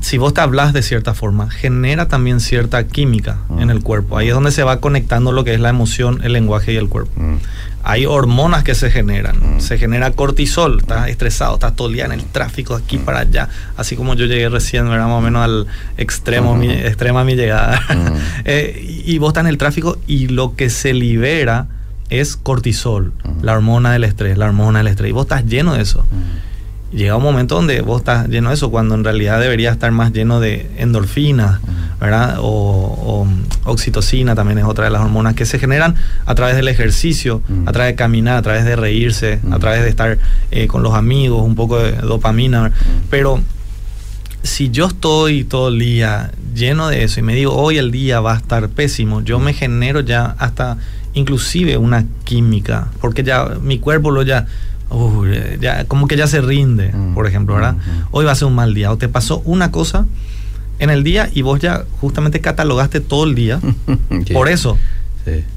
[0.00, 4.18] si vos te hablas de cierta forma, genera también cierta química en el cuerpo.
[4.18, 6.88] Ahí es donde se va conectando lo que es la emoción, el lenguaje y el
[6.88, 7.12] cuerpo.
[7.82, 9.60] Hay hormonas que se generan.
[9.60, 13.20] Se genera cortisol, estás estresado, estás todo el día en el tráfico de aquí para
[13.20, 13.48] allá.
[13.76, 15.06] Así como yo llegué recién, ¿verdad?
[15.06, 17.80] más o menos al extremo, mi, extrema mi llegada.
[18.44, 21.66] Eh, y vos estás en el tráfico y lo que se libera
[22.08, 25.10] es cortisol, la hormona del estrés, la hormona del estrés.
[25.10, 26.04] Y vos estás lleno de eso
[26.90, 30.12] llega un momento donde vos estás lleno de eso, cuando en realidad debería estar más
[30.12, 31.60] lleno de endorfina,
[32.00, 32.36] ¿verdad?
[32.40, 33.26] O,
[33.64, 37.72] oxitocina también es otra de las hormonas que se generan a través del ejercicio, a
[37.72, 40.18] través de caminar, a través de reírse, a través de estar
[40.50, 42.72] eh, con los amigos, un poco de dopamina.
[43.10, 43.42] Pero
[44.42, 48.20] si yo estoy todo el día lleno de eso y me digo, hoy el día
[48.20, 50.78] va a estar pésimo, yo me genero ya hasta
[51.14, 54.46] inclusive una química, porque ya mi cuerpo lo ya
[55.60, 57.74] ya, como que ya se rinde, mm, por ejemplo, ¿verdad?
[57.74, 58.04] Mm, mm.
[58.10, 58.90] Hoy va a ser un mal día.
[58.90, 60.06] O te pasó una cosa
[60.78, 63.60] en el día y vos ya justamente catalogaste todo el día
[64.32, 64.76] por eso.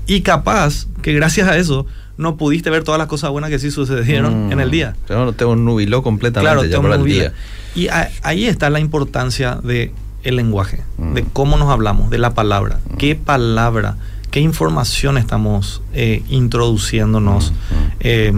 [0.05, 1.85] Y capaz que gracias a eso
[2.17, 4.95] no pudiste ver todas las cosas buenas que sí sucedieron en el día.
[5.07, 7.33] Claro, te nubiló completamente ya por el día.
[7.73, 7.87] Y
[8.23, 12.79] ahí está la importancia de el lenguaje, de cómo nos hablamos, de la palabra.
[12.97, 13.95] ¿Qué palabra,
[14.29, 17.53] qué información estamos eh, introduciéndonos?
[18.01, 18.33] Eh,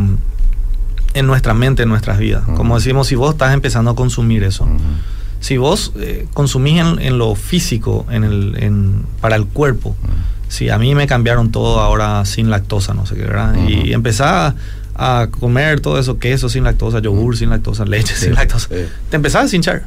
[1.14, 2.44] en nuestra mente, en nuestras vidas.
[2.56, 4.68] Como decimos, si vos estás empezando a consumir eso,
[5.40, 9.96] si vos eh, consumís en, lo físico, en el, en, para el cuerpo,
[10.48, 13.56] si a mí me cambiaron todo ahora sin lactosa, no sé qué, ¿verdad?
[13.68, 14.54] Y empezás
[14.96, 18.70] a comer todo eso, queso sin lactosa, yogur sin lactosa, leche sin lactosa,
[19.10, 19.84] te empezás a hinchar.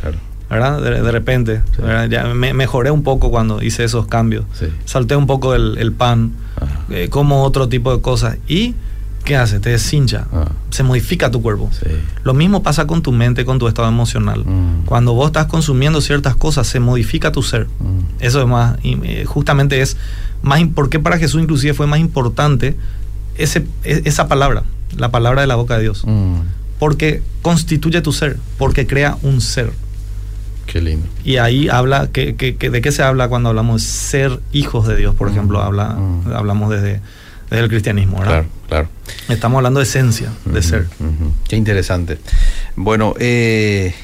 [0.00, 0.18] Claro.
[0.52, 0.82] ¿verdad?
[0.82, 1.62] De, repente.
[2.10, 4.44] Ya me, mejoré un poco cuando hice esos cambios.
[4.84, 6.32] Salté un poco el, pan,
[6.90, 8.36] eh, como otro tipo de cosas.
[8.46, 8.74] Y
[9.24, 9.60] ¿qué hace?
[9.60, 10.50] Te deshincha, ah.
[10.70, 11.70] se modifica tu cuerpo.
[12.24, 14.44] Lo mismo pasa con tu mente, con tu estado emocional.
[14.44, 14.84] Mm.
[14.84, 17.66] Cuando vos estás consumiendo ciertas cosas, se modifica tu ser.
[17.80, 18.00] Mm.
[18.20, 19.96] Eso es más, eh, justamente es
[20.42, 22.76] más, ¿por qué para Jesús inclusive fue más importante
[23.36, 24.64] ese, e, esa palabra,
[24.96, 26.02] la palabra de la boca de Dios?
[26.06, 26.40] Mm.
[26.78, 29.72] Porque constituye tu ser, porque crea un ser.
[30.66, 31.06] Qué lindo.
[31.24, 35.14] Y ahí habla, que, ¿de qué se habla cuando hablamos de ser hijos de Dios?
[35.14, 35.96] Por ejemplo, habla,
[36.34, 37.00] hablamos desde
[37.52, 38.44] es el cristianismo, ¿verdad?
[38.44, 38.88] Claro, claro.
[39.28, 40.88] Estamos hablando de esencia, de ser.
[41.48, 42.18] Qué interesante.
[42.76, 43.94] Bueno, eh,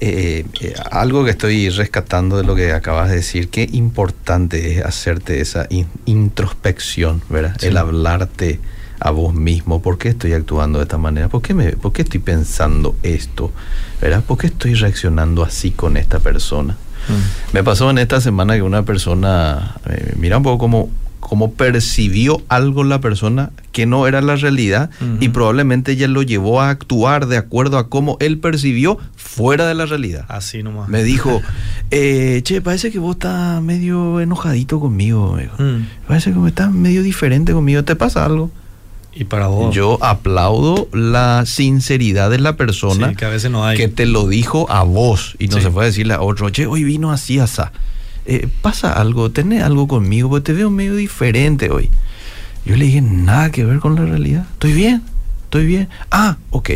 [0.00, 4.84] eh, eh, algo que estoy rescatando de lo que acabas de decir, qué importante es
[4.84, 5.66] hacerte esa
[6.04, 7.56] introspección, ¿verdad?
[7.62, 8.60] El hablarte
[9.00, 11.28] a vos mismo, ¿por qué estoy actuando de esta manera?
[11.28, 13.52] ¿Por qué, me, ¿Por qué estoy pensando esto?
[14.00, 14.22] ¿Verdad?
[14.24, 16.74] ¿Por qué estoy reaccionando así con esta persona?
[17.08, 17.54] Mm.
[17.54, 19.76] Me pasó en esta semana que una persona,
[20.16, 25.28] mira un poco como como percibió algo la persona que no era la realidad y
[25.28, 29.86] probablemente ella lo llevó a actuar de acuerdo a cómo él percibió fuera de la
[29.86, 30.24] realidad.
[30.28, 30.88] Así nomás.
[30.88, 31.42] Me dijo,
[31.90, 35.36] eh, che, parece que vos estás medio enojadito conmigo.
[35.58, 36.06] Mm.
[36.06, 37.84] Parece que estás medio diferente conmigo.
[37.84, 38.50] ¿Te pasa algo?
[39.14, 39.74] Y para vos.
[39.74, 43.76] Yo aplaudo la sinceridad de la persona que, a veces no hay.
[43.76, 46.66] que te lo dijo a vos y no se fue a decirle a otro, che,
[46.66, 47.72] hoy vino así, asá.
[48.30, 51.88] Eh, pasa algo, tenés algo conmigo, porque te veo medio diferente hoy.
[52.66, 54.44] Yo le dije, nada que ver con la realidad.
[54.52, 55.02] Estoy bien,
[55.44, 55.88] estoy bien.
[56.10, 56.70] Ah, ok.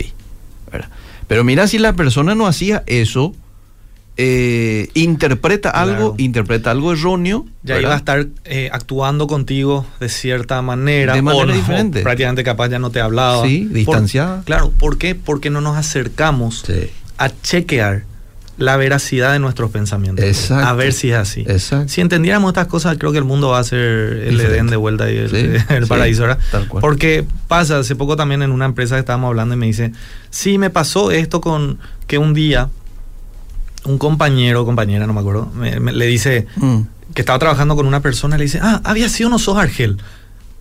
[1.28, 3.34] Pero mira, si la persona no hacía eso,
[4.16, 7.44] eh, interpreta algo, interpreta algo erróneo.
[7.62, 11.12] Ya iba a estar eh, actuando contigo de cierta manera.
[11.12, 12.00] De manera diferente.
[12.00, 13.42] prácticamente capaz ya no te hablaba.
[13.44, 14.42] Sí, distanciada.
[14.46, 15.14] claro, ¿por qué?
[15.14, 16.64] Porque no nos acercamos
[17.18, 18.04] a chequear
[18.58, 20.50] la veracidad de nuestros pensamientos.
[20.50, 21.46] A ver si es así.
[21.86, 25.10] Si entendiéramos estas cosas, creo que el mundo va a ser el Edén de vuelta
[25.10, 26.38] y el, paraíso, ¿verdad?
[26.80, 29.92] Porque pasa, hace poco también en una empresa que estábamos hablando y me dice,
[30.30, 32.68] sí, me pasó esto con que un día
[33.84, 36.80] un compañero o compañera, no me acuerdo, le dice mm.
[37.14, 39.98] que estaba trabajando con una persona, le dice, ah, había sido no sos Argel.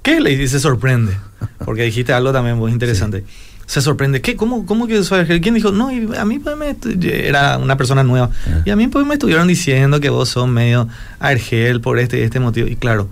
[0.01, 0.19] ¿Qué?
[0.19, 1.15] Le dice, se sorprende.
[1.65, 3.23] Porque dijiste algo también muy interesante
[3.71, 4.19] se sorprende.
[4.19, 4.36] ¿Qué?
[4.36, 4.99] ¿Cómo, cómo que?
[5.41, 5.71] ¿Quién dijo?
[5.71, 6.75] No, a mí pues me...
[7.25, 8.29] Era una persona nueva.
[8.45, 8.63] Ah.
[8.65, 12.23] Y a mí pues me estuvieron diciendo que vos sos medio Argel por este y
[12.23, 12.67] este motivo.
[12.67, 13.07] Y claro,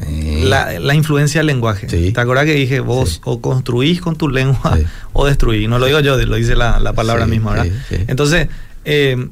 [0.00, 0.42] eh.
[0.46, 1.86] la, influencia del lenguaje.
[1.86, 4.78] ¿Te acuerdas que dije vos o construís con tu lengua
[5.12, 5.68] o destruís?
[5.68, 7.66] No lo digo yo, lo dice la, palabra misma, ¿verdad?
[8.08, 8.48] Entonces,
[8.86, 9.28] eh,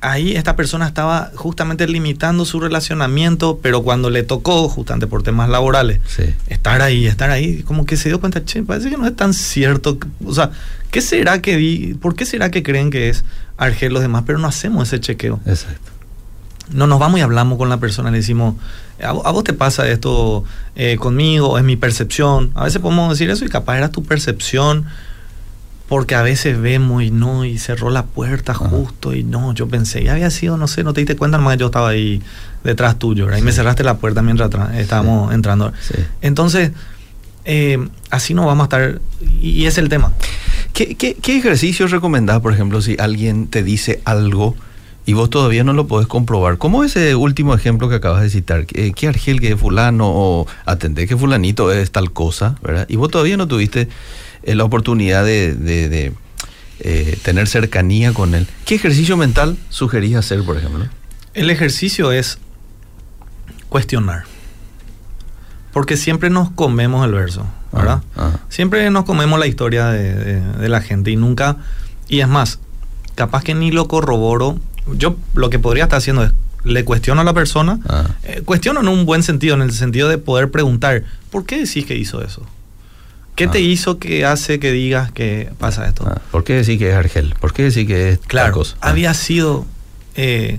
[0.00, 5.48] ahí esta persona estaba justamente limitando su relacionamiento, pero cuando le tocó, justamente por temas
[5.48, 6.00] laborales,
[6.46, 9.34] estar ahí, estar ahí, como que se dio cuenta, che, parece que no es tan
[9.34, 9.98] cierto.
[10.24, 10.50] O sea,
[10.90, 11.94] ¿qué será que vi?
[11.94, 13.24] ¿Por qué será que creen que es
[13.56, 14.24] Argel los demás?
[14.26, 15.40] Pero no hacemos ese chequeo.
[15.46, 15.90] Exacto.
[16.70, 18.56] No nos vamos y hablamos con la persona, le decimos,
[19.02, 20.44] ¿a, vos te pasa esto
[20.76, 21.58] eh, conmigo?
[21.58, 22.52] ¿Es mi percepción?
[22.54, 24.86] A veces podemos decir eso y capaz era tu percepción
[25.88, 30.04] porque a veces vemos y no, y cerró la puerta justo, y no, yo pensé,
[30.04, 32.22] ya había sido, no sé, no te diste cuenta, nomás yo estaba ahí
[32.62, 33.38] detrás tuyo, ¿verdad?
[33.38, 35.72] Y me cerraste la puerta mientras estábamos entrando.
[36.20, 36.72] Entonces,
[37.46, 37.78] eh,
[38.10, 39.00] así no vamos a estar,
[39.40, 40.12] y, es el tema.
[40.74, 44.54] ¿Qué, qué, qué ejercicio recomendás, por ejemplo, si alguien te dice algo
[45.08, 46.58] y vos todavía no lo podés comprobar?
[46.58, 48.66] ¿Cómo ese último ejemplo que acabas de citar?
[48.66, 52.84] ¿Qué, Argel que es fulano o atendé que fulanito es tal cosa, ¿verdad?
[52.90, 53.88] Y vos todavía no tuviste
[54.42, 56.12] eh, la oportunidad de,
[56.80, 58.46] eh, tener cercanía con él.
[58.66, 60.86] ¿Qué ejercicio mental sugerís hacer, por ejemplo?
[61.32, 62.38] El ejercicio es
[63.70, 64.24] cuestionar.
[65.72, 68.02] Porque siempre nos comemos el verso, ¿verdad?
[68.14, 68.40] Ah, ah.
[68.50, 71.56] Siempre nos comemos la historia de, la gente y nunca,
[72.08, 72.58] y es más,
[73.14, 74.58] capaz que ni lo corroboro.
[74.96, 76.32] Yo lo que podría estar haciendo es,
[76.64, 78.06] le cuestiono a la persona, ah.
[78.24, 81.86] eh, cuestiono en un buen sentido, en el sentido de poder preguntar, ¿por qué decís
[81.86, 82.42] que hizo eso?
[83.36, 86.04] ¿Qué te hizo que hace que digas que pasa esto?
[86.32, 87.36] ¿Por qué decís que es Argel?
[87.40, 89.64] ¿Por qué decís que es claro, Había sido...
[90.16, 90.58] Eh,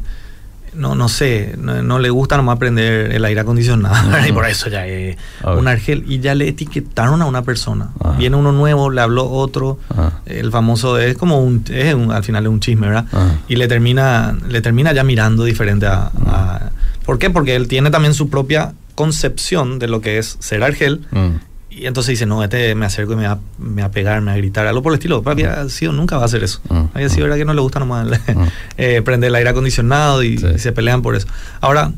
[0.73, 3.95] no, no sé, no, le gusta nomás prender el aire acondicionado,
[4.27, 6.03] y por eso ya es un argel.
[6.08, 7.89] Y ya le etiquetaron a una persona.
[8.17, 9.79] Viene uno nuevo, le habló otro,
[10.25, 13.05] el famoso es como un, es al final es un chisme, ¿verdad?
[13.47, 16.71] Y le termina, le termina ya mirando diferente a,
[17.05, 17.32] ¿Por qué?
[17.32, 21.48] Porque él tiene también su propia concepción de lo que es ser argel mm.
[21.80, 24.32] Y entonces dice, no, este me acerco y me va, me va a pegar, me
[24.32, 25.24] va a gritar, algo por el estilo.
[25.26, 26.60] Había sido, nunca va a hacer eso.
[26.68, 28.20] Uh, había sido verdad que no le gusta nomás
[28.78, 31.28] eh, prender el aire acondicionado y, se pelean por eso.
[31.62, 31.94] Ahora,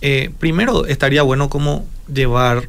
[0.00, 2.68] eh, primero estaría bueno como llevar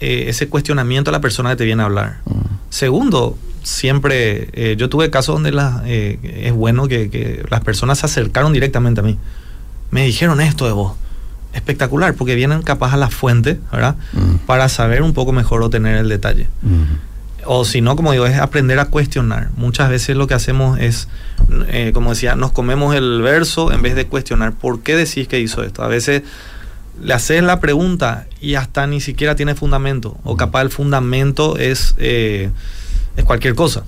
[0.00, 2.16] eh, ese cuestionamiento a la persona que te viene a hablar.
[2.70, 8.52] Segundo, siempre, yo tuve casos donde la, es bueno que, que las personas se acercaron
[8.52, 9.16] directamente a mí.
[9.92, 10.96] Me dijeron esto de vos
[11.54, 13.96] espectacular, porque vienen capaz a la fuente, ¿verdad?
[14.12, 14.36] Mm.
[14.46, 16.48] Para saber un poco mejor o tener el detalle.
[16.62, 17.46] Mm.
[17.46, 19.50] O si no, como digo, es aprender a cuestionar.
[19.56, 21.08] Muchas veces lo que hacemos es,
[21.68, 25.40] eh, como decía, nos comemos el verso en vez de cuestionar por qué decís que
[25.40, 25.82] hizo esto.
[25.82, 26.22] A veces
[27.02, 30.16] le haces la pregunta y hasta ni siquiera tiene fundamento.
[30.24, 30.36] O mm.
[30.36, 32.50] capaz el fundamento es, eh,
[33.16, 33.84] es cualquier cosa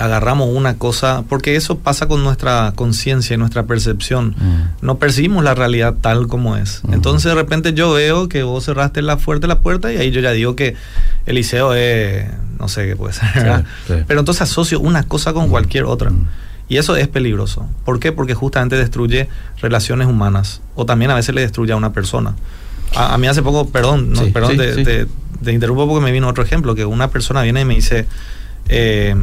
[0.00, 4.30] agarramos una cosa, porque eso pasa con nuestra conciencia y nuestra percepción.
[4.30, 4.86] Mm.
[4.86, 6.80] No percibimos la realidad tal como es.
[6.84, 6.94] Mm.
[6.94, 10.20] Entonces de repente yo veo que vos cerraste la fuerte la puerta y ahí yo
[10.20, 10.74] ya digo que
[11.26, 12.26] Eliseo es,
[12.58, 13.64] no sé qué puede ser,
[14.06, 15.50] Pero entonces asocio una cosa con mm.
[15.50, 16.10] cualquier otra.
[16.68, 17.68] Y eso es peligroso.
[17.84, 18.12] ¿Por qué?
[18.12, 19.28] Porque justamente destruye
[19.60, 20.62] relaciones humanas.
[20.76, 22.36] O también a veces le destruye a una persona.
[22.96, 25.06] A, mí hace poco, perdón, perdón, te,
[25.42, 28.06] te interrumpo porque me vino otro ejemplo, que una persona viene y me dice,
[28.68, 29.16] eh,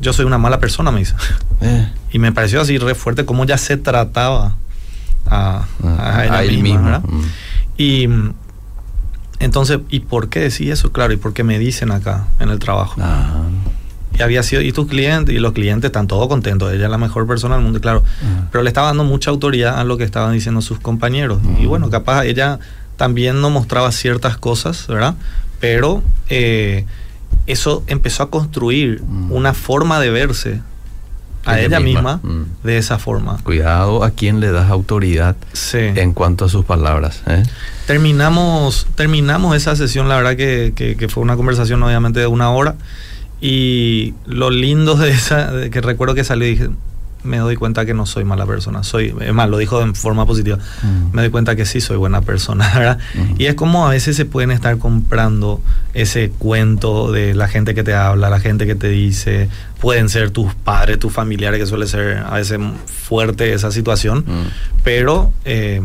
[0.00, 1.14] yo soy una mala persona, me dice.
[1.60, 1.92] Eh.
[2.12, 4.56] Y me pareció así re fuerte cómo ya se trataba
[5.26, 7.00] a, ah, él mismo.
[7.00, 7.22] Mm.
[7.76, 8.08] Y
[9.38, 10.92] entonces, ¿y por qué decía eso?
[10.92, 12.94] Claro, ¿y por qué me dicen acá en el trabajo?
[13.02, 13.42] Ah.
[14.18, 16.96] Y había sido, y tus clientes, y los clientes están todos contentos, ella es la
[16.96, 18.02] mejor persona del mundo, claro.
[18.22, 18.46] Ah.
[18.50, 21.40] Pero le estaba dando mucha autoridad a lo que estaban diciendo sus compañeros.
[21.60, 22.58] Y bueno, capaz ella
[22.96, 25.16] también no mostraba ciertas cosas, ¿verdad?
[25.60, 26.86] Pero eh,
[27.46, 29.32] eso empezó a construir mm.
[29.32, 30.60] una forma de verse
[31.44, 32.64] a ella, misma, mm.
[32.64, 33.38] de esa forma.
[33.44, 35.36] Cuidado a quien le das autoridad
[35.72, 37.22] en cuanto a sus palabras.
[37.26, 37.44] ¿eh?
[37.86, 42.74] Terminamos, terminamos esa sesión, la verdad que, que, fue una conversación obviamente de una hora.
[43.40, 46.70] Y lo lindo de esa, que recuerdo que salió y dije,
[47.22, 48.82] me doy cuenta que no soy mala persona.
[48.82, 50.58] Soy, es más, lo dijo de forma positiva.
[50.82, 51.14] Mm.
[51.14, 52.98] Me doy cuenta que sí soy buena persona, ¿verdad?
[53.14, 53.34] Mm.
[53.38, 55.60] Y es como a veces se pueden estar comprando
[55.94, 59.48] ese cuento de la gente que te habla, la gente que te dice,
[59.80, 64.82] pueden ser tus padres, tus familiares, que suele ser a veces fuerte esa situación, mm.
[64.84, 65.80] pero eh,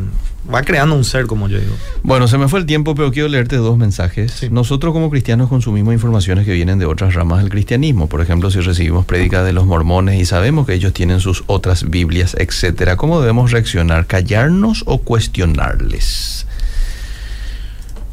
[0.52, 1.74] va creando un ser, como yo digo.
[2.04, 4.50] Bueno, se me fue el tiempo, pero quiero leerte dos mensajes.
[4.52, 8.08] Nosotros como cristianos consumimos informaciones que vienen de otras ramas del cristianismo.
[8.08, 11.90] Por ejemplo, si recibimos prédica de los mormones y sabemos que ellos tienen sus otras
[11.90, 14.08] Biblias, etcétera, ¿cómo debemos reaccionar?
[14.08, 16.48] ¿Callarnos o cuestionarles?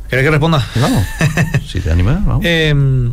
[0.08, 0.66] ¿Quieres que responda?
[0.76, 0.88] No.
[1.66, 2.44] si te animas, vamos.
[2.44, 3.12] Em,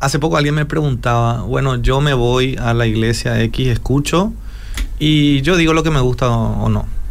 [0.00, 4.32] hace poco alguien me preguntaba, bueno, yo me voy a la iglesia X, escucho
[4.98, 7.01] y yo digo lo que me gusta o no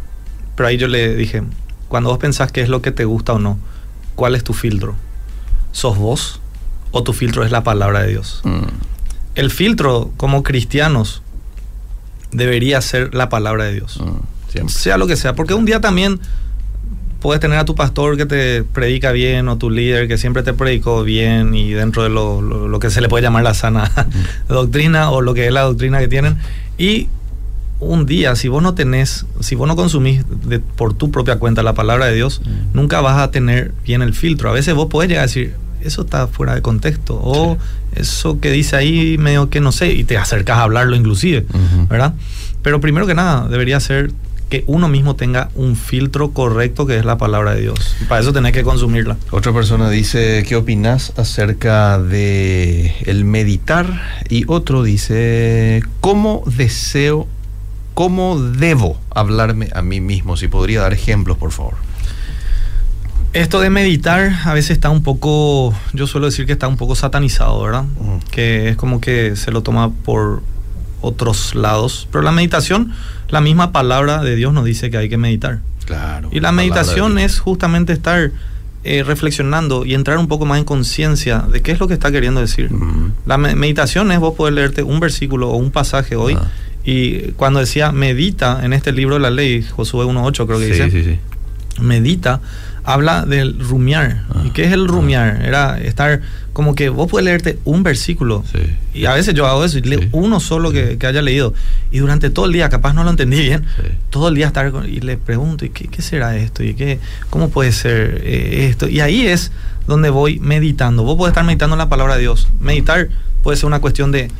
[0.62, 1.42] pero ahí yo le dije,
[1.88, 3.58] cuando vos pensás qué es lo que te gusta o no,
[4.14, 4.94] ¿cuál es tu filtro?
[5.72, 6.40] ¿Sos vos
[6.92, 8.42] o tu filtro es la palabra de Dios?
[8.44, 8.68] Mm.
[9.34, 11.22] El filtro como cristianos
[12.30, 14.00] debería ser la palabra de Dios.
[14.00, 16.20] Mm, sea lo que sea, porque un día también
[17.18, 20.52] puedes tener a tu pastor que te predica bien o tu líder que siempre te
[20.52, 24.46] predicó bien y dentro de lo, lo que se le puede llamar la sana mm.
[24.52, 26.38] doctrina o lo que es la doctrina que tienen
[26.78, 27.08] y
[27.82, 30.24] un día, si vos no tenés, si vos no consumís
[30.76, 32.76] por tu propia cuenta la palabra de Dios, mm.
[32.76, 34.50] nunca vas a tener bien el filtro.
[34.50, 37.20] A veces vos podés llegar a decir, eso está fuera de contexto.
[37.22, 37.58] O
[37.94, 41.44] eso que dice ahí medio que no sé, y te acercas a hablarlo inclusive,
[41.88, 42.14] ¿verdad?
[42.62, 44.12] Pero primero que nada, debería ser
[44.48, 47.96] que uno mismo tenga un filtro correcto que es la palabra de Dios.
[48.06, 49.16] para eso tenés que consumirla.
[49.30, 54.02] Otra persona dice, ¿qué opinas acerca de el meditar?
[54.28, 57.26] Y otro dice, ¿cómo deseo,
[57.94, 60.36] cómo debo hablarme a mí mismo?
[60.36, 61.74] Si podría dar ejemplos, por favor.
[63.32, 66.94] Esto de meditar a veces está un poco, yo suelo decir que está un poco
[66.94, 67.84] satanizado, ¿verdad?
[68.30, 70.42] Que es como que se lo toma por
[71.00, 72.08] otros lados.
[72.12, 72.92] Pero la meditación,
[73.28, 75.60] la misma palabra de Dios nos dice que hay que meditar.
[75.86, 76.28] Claro.
[76.30, 78.32] Y la meditación es justamente estar
[78.84, 82.10] eh, reflexionando y entrar un poco más en conciencia de qué es lo que está
[82.10, 82.70] queriendo decir.
[83.26, 86.36] La meditación es vos poder leerte un versículo o un pasaje hoy.
[86.38, 86.48] Ah.
[86.84, 90.90] Y cuando decía medita en este libro de la ley, Josué 1.8 creo que dice,
[90.90, 91.18] sí, sí.
[91.80, 92.40] medita,
[92.84, 94.24] habla del rumiar.
[94.44, 94.88] ¿Y qué es el ah.
[94.88, 95.42] rumiar?
[95.44, 96.20] Era estar
[96.52, 98.44] como que vos puedes leerte un versículo.
[98.92, 101.54] Y a veces yo hago eso y leo uno solo que, haya leído.
[101.90, 103.64] Y durante todo el día, capaz no lo entendí bien,
[104.10, 106.62] todo el día estar y le pregunto, ¿y qué, será esto?
[106.62, 106.98] ¿Y qué,
[107.30, 108.88] cómo puede ser eh, esto?
[108.88, 109.52] Y ahí es
[109.86, 111.04] donde voy meditando.
[111.04, 112.48] Vos podés estar meditando en la palabra de Dios.
[112.60, 113.08] Meditar
[113.42, 114.30] puede ser una cuestión de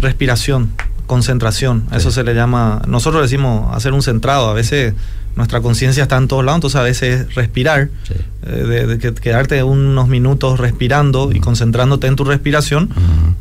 [0.00, 0.72] respiración,
[1.08, 1.84] concentración.
[1.90, 4.48] Eso se le llama, nosotros decimos hacer un centrado.
[4.48, 4.94] A veces
[5.34, 7.88] nuestra conciencia está en todos lados, entonces a veces respirar,
[8.46, 12.90] eh, de, quedarte unos minutos respirando y concentrándote en tu respiración,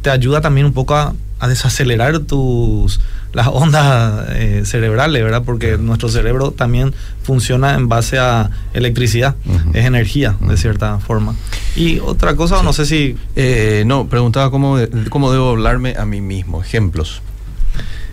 [0.01, 1.13] te ayuda también un poco a,
[1.47, 2.99] desacelerar tus
[3.32, 5.43] las ondas eh, cerebrales, ¿verdad?
[5.45, 9.36] Porque nuestro cerebro también funciona en base a electricidad,
[9.73, 11.36] es energía de cierta forma.
[11.75, 13.15] Y otra cosa, no sé si...
[13.36, 14.77] Eh, no, preguntaba cómo,
[15.10, 17.21] cómo debo hablarme a mí mismo, ejemplos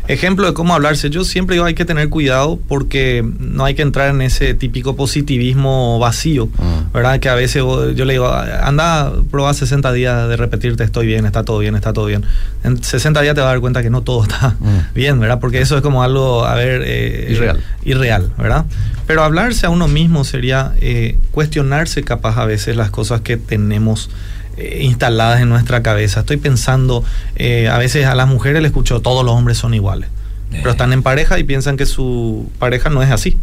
[0.08, 1.10] ejemplo de cómo hablarse.
[1.10, 4.96] Yo siempre digo hay que tener cuidado porque no hay que entrar en ese típico
[4.96, 6.92] positivismo vacío, mm.
[6.92, 7.20] ¿verdad?
[7.20, 11.42] Que a veces yo le digo, anda, prueba 60 días de repetirte estoy bien, está
[11.42, 12.24] todo bien, está todo bien.
[12.62, 14.94] En 60 días te vas a dar cuenta que no todo está mm.
[14.94, 15.40] bien, ¿verdad?
[15.40, 16.82] Porque eso es como algo, a ver...
[16.84, 17.62] Eh, irreal.
[17.84, 18.64] Irreal, ¿verdad?
[19.06, 24.10] Pero hablarse a uno mismo sería eh, cuestionarse capaz a veces las cosas que tenemos
[24.56, 26.20] eh, instaladas en nuestra cabeza.
[26.20, 27.04] Estoy pensando,
[27.36, 30.08] eh, a veces a las mujeres le escucho, todos los hombres son iguales,
[30.50, 33.36] pero están en pareja y piensan que su pareja no es así.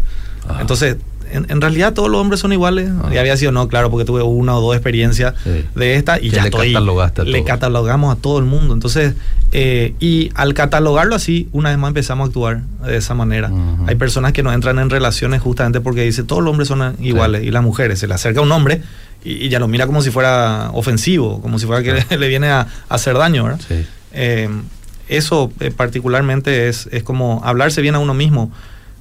[0.60, 0.98] Entonces,
[1.32, 2.90] en, realidad todos los hombres son iguales.
[3.12, 5.34] Y había sido, no, claro, porque tuve una o dos experiencias
[5.76, 8.74] de esta y ya le, le catalogamos a todo el mundo.
[8.74, 9.16] Entonces,
[9.52, 13.52] eh, y al catalogarlo así, una vez más empezamos a actuar de esa manera.
[13.88, 17.44] Hay personas que no entran en relaciones justamente porque dicen, todos los hombres son iguales
[17.44, 18.00] y las mujeres.
[18.00, 18.82] Se le acerca un hombre
[19.24, 22.68] y, ya lo mira como si fuera ofensivo, como si fuera que le, viene a,
[22.90, 23.60] hacer daño, ¿verdad?
[24.14, 24.50] Eh,
[25.08, 28.52] eso eh, particularmente es, es como hablarse bien a uno mismo,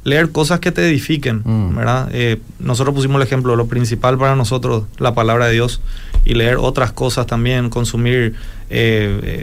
[0.02, 1.76] leer cosas que te edifiquen, mm.
[1.76, 2.08] ¿verdad?
[2.12, 5.80] Eh, nosotros pusimos el ejemplo, lo principal para nosotros, la palabra de Dios,
[6.24, 8.34] y leer otras cosas también, consumir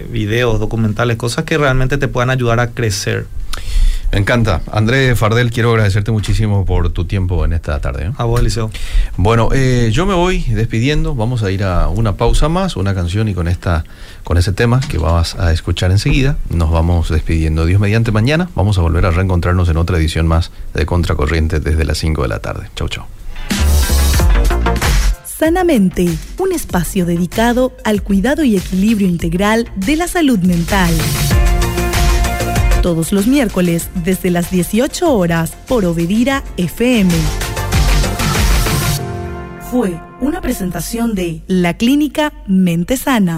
[0.10, 3.26] videos, documentales, cosas que realmente te puedan ayudar a crecer.
[4.12, 4.62] Me encanta.
[4.72, 8.06] André Fardel, quiero agradecerte muchísimo por tu tiempo en esta tarde.
[8.06, 8.12] ¿eh?
[8.18, 8.72] A vos, Eliseo.
[9.18, 11.14] Bueno, eh, yo me voy despidiendo.
[11.14, 13.84] Vamos a ir a una pausa más, una canción y con esta,
[14.24, 17.66] con ese tema que vas a escuchar enseguida, nos vamos despidiendo.
[17.66, 18.50] Dios mediante mañana.
[18.56, 22.28] Vamos a volver a reencontrarnos en otra edición más de Contracorriente desde las 5 de
[22.28, 22.70] la tarde.
[22.76, 23.06] Chau, chau.
[25.26, 30.92] Sanamente, un espacio dedicado al cuidado y equilibrio integral de la salud mental
[32.82, 37.12] todos los miércoles desde las 18 horas por Obedira FM.
[39.72, 43.36] Fue una presentación de la clínica Mente Sana.